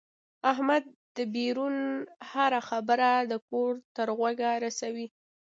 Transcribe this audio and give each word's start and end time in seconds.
احمد 0.51 0.83
دبیرون 1.17 1.75
هره 2.31 2.59
خبره 2.69 3.09
د 3.31 3.33
کور 3.49 3.73
تر 3.95 4.07
غوږه 4.17 4.51
رسوي. 4.65 5.07